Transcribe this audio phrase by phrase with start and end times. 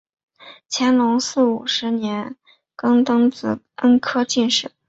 [0.67, 2.35] 乾隆四十五年
[2.75, 4.71] 登庚子恩科进士。